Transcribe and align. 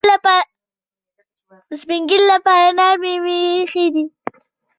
د 1.69 1.71
سپین 1.81 2.01
ږیرو 2.09 2.27
لپاره 2.33 2.67
نرمې 2.77 3.15
میوې 3.23 3.41
ښې 3.71 3.85
دي. 3.93 4.05